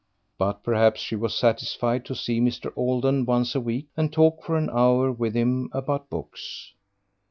[0.39, 2.73] But perhaps she was satisfied to see Mr.
[2.75, 6.73] Alden once a week and talk for an hour with him about books.